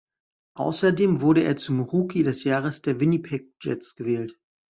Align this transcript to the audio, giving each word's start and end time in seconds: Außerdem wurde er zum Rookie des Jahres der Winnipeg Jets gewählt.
Außerdem 0.55 1.21
wurde 1.21 1.43
er 1.43 1.57
zum 1.57 1.81
Rookie 1.81 2.23
des 2.23 2.43
Jahres 2.43 2.81
der 2.81 2.99
Winnipeg 2.99 3.53
Jets 3.61 3.95
gewählt. 3.95 4.39